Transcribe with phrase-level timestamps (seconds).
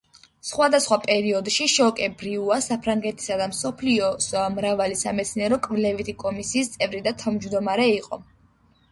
[0.49, 8.19] სხვადასხვა პერიოდში შოკე-ბრიუა საფრანგეთისა და მსოფლიოს მრავალი სამეცნიერო-კვლევითი კომისიის წევრი და თავმჯდომარე იყო.